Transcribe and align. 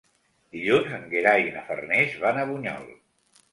Dilluns 0.55 0.95
en 0.99 1.05
Gerai 1.11 1.45
i 1.45 1.53
na 1.59 1.63
Farners 1.69 2.19
van 2.25 2.43
a 2.43 2.49
Bunyol. 2.55 2.91